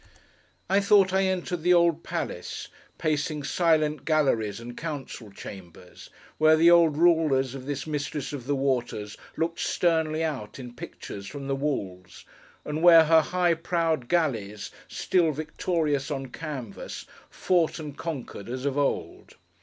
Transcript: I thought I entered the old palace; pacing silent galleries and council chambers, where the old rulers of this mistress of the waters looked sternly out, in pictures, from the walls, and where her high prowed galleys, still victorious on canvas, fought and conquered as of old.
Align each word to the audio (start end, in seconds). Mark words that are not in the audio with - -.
I 0.67 0.79
thought 0.79 1.13
I 1.13 1.25
entered 1.25 1.61
the 1.61 1.75
old 1.75 2.01
palace; 2.03 2.69
pacing 2.97 3.43
silent 3.43 4.03
galleries 4.03 4.59
and 4.59 4.75
council 4.75 5.29
chambers, 5.29 6.09
where 6.39 6.55
the 6.55 6.71
old 6.71 6.97
rulers 6.97 7.53
of 7.53 7.67
this 7.67 7.85
mistress 7.85 8.33
of 8.33 8.47
the 8.47 8.55
waters 8.55 9.15
looked 9.37 9.59
sternly 9.59 10.23
out, 10.23 10.57
in 10.57 10.73
pictures, 10.73 11.27
from 11.27 11.47
the 11.47 11.55
walls, 11.55 12.25
and 12.65 12.81
where 12.81 13.03
her 13.05 13.21
high 13.21 13.53
prowed 13.53 14.09
galleys, 14.09 14.71
still 14.87 15.31
victorious 15.31 16.09
on 16.09 16.29
canvas, 16.29 17.05
fought 17.29 17.77
and 17.77 17.95
conquered 17.95 18.49
as 18.49 18.65
of 18.65 18.79
old. 18.79 19.35